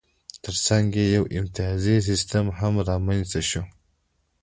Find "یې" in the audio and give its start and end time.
0.99-1.05